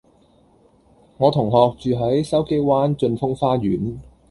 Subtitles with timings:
[1.17, 3.99] 我同學住喺筲箕灣峻峰花園